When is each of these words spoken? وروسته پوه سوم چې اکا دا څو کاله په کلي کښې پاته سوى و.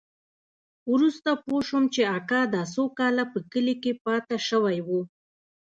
وروسته 0.93 1.29
پوه 1.45 1.61
سوم 1.69 1.83
چې 1.93 2.01
اکا 2.17 2.41
دا 2.53 2.63
څو 2.73 2.83
کاله 2.99 3.23
په 3.33 3.39
کلي 3.51 3.75
کښې 3.83 3.93
پاته 4.05 4.37
سوى 4.49 4.77
و. 4.87 4.89